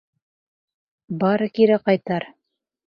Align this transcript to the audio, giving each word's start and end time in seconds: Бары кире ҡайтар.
Бары 1.25 1.51
кире 1.59 1.81
ҡайтар. 1.89 2.31